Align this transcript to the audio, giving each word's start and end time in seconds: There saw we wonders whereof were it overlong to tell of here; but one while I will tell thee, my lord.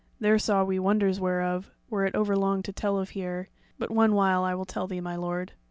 There 0.19 0.39
saw 0.39 0.63
we 0.63 0.79
wonders 0.79 1.19
whereof 1.19 1.69
were 1.87 2.07
it 2.07 2.15
overlong 2.15 2.63
to 2.63 2.73
tell 2.73 2.97
of 2.97 3.11
here; 3.11 3.49
but 3.77 3.91
one 3.91 4.15
while 4.15 4.43
I 4.43 4.55
will 4.55 4.65
tell 4.65 4.87
thee, 4.87 4.99
my 4.99 5.15
lord. 5.15 5.53